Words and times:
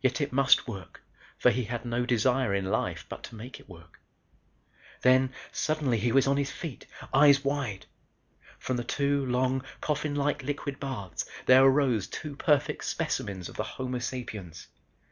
Yet 0.00 0.20
it 0.20 0.32
must 0.32 0.68
work 0.68 1.02
for 1.38 1.50
he 1.50 1.64
had 1.64 1.84
no 1.84 2.06
desire 2.06 2.54
in 2.54 2.66
life 2.66 3.04
but 3.08 3.24
to 3.24 3.34
make 3.34 3.58
it 3.58 3.68
work. 3.68 3.98
Then, 5.02 5.32
suddenly, 5.50 5.98
he 5.98 6.12
was 6.12 6.28
on 6.28 6.36
his 6.36 6.52
feet, 6.52 6.86
eyes 7.12 7.42
wide. 7.44 7.86
From 8.60 8.76
the 8.76 8.84
two 8.84 9.26
long, 9.26 9.64
coffin 9.80 10.14
like 10.14 10.44
liquid 10.44 10.78
baths, 10.78 11.24
there 11.46 11.64
arose 11.64 12.06
two 12.06 12.36
perfect 12.36 12.84
specimens 12.84 13.48
of 13.48 13.56
the 13.56 13.64
Homo 13.64 13.98
sapiens. 13.98 14.68